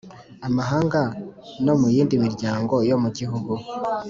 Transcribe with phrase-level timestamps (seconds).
[0.47, 1.01] amahanga
[1.65, 3.53] no mu yindi miryango yo mu gihugu